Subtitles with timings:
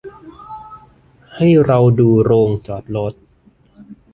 [1.35, 3.13] ให้เราดูโรงจอดรถ